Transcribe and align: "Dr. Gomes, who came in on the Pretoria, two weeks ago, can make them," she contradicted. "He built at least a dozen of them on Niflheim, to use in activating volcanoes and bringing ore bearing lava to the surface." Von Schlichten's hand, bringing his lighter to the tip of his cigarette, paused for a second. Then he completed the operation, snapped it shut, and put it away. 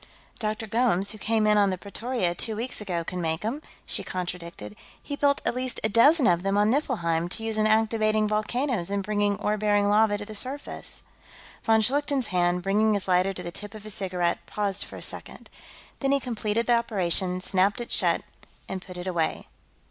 "Dr. 0.39 0.65
Gomes, 0.65 1.11
who 1.11 1.19
came 1.19 1.45
in 1.45 1.59
on 1.59 1.69
the 1.69 1.77
Pretoria, 1.77 2.33
two 2.33 2.55
weeks 2.55 2.81
ago, 2.81 3.03
can 3.03 3.21
make 3.21 3.41
them," 3.41 3.61
she 3.85 4.03
contradicted. 4.03 4.75
"He 4.99 5.15
built 5.15 5.41
at 5.45 5.53
least 5.53 5.79
a 5.83 5.89
dozen 5.89 6.25
of 6.25 6.41
them 6.41 6.57
on 6.57 6.71
Niflheim, 6.71 7.29
to 7.29 7.43
use 7.43 7.55
in 7.55 7.67
activating 7.67 8.27
volcanoes 8.27 8.89
and 8.89 9.03
bringing 9.03 9.35
ore 9.37 9.57
bearing 9.59 9.89
lava 9.89 10.17
to 10.17 10.25
the 10.25 10.33
surface." 10.33 11.03
Von 11.63 11.81
Schlichten's 11.81 12.29
hand, 12.29 12.63
bringing 12.63 12.95
his 12.95 13.07
lighter 13.07 13.31
to 13.31 13.43
the 13.43 13.51
tip 13.51 13.75
of 13.75 13.83
his 13.83 13.93
cigarette, 13.93 14.43
paused 14.47 14.83
for 14.85 14.95
a 14.95 15.03
second. 15.03 15.51
Then 15.99 16.11
he 16.13 16.19
completed 16.19 16.65
the 16.65 16.77
operation, 16.79 17.39
snapped 17.39 17.79
it 17.79 17.91
shut, 17.91 18.23
and 18.67 18.81
put 18.81 18.97
it 18.97 19.05
away. 19.05 19.49